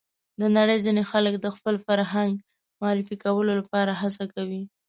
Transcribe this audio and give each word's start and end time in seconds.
د 0.41 0.43
نړۍ 0.57 0.77
ځینې 0.85 1.03
خلک 1.11 1.33
د 1.39 1.47
خپل 1.55 1.75
فرهنګ 1.85 2.31
معرفي 2.81 3.15
کولو 3.23 3.51
لپاره 3.59 3.91
هڅه 4.01 4.23
کوي. 4.33 4.61